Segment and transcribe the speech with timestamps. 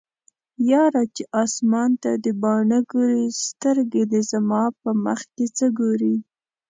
[0.69, 6.15] یاره چې اسمان ته دې باڼه ګوري سترګې دې زما په مخکې څه ګوري